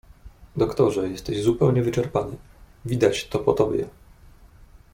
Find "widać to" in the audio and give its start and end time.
2.85-3.39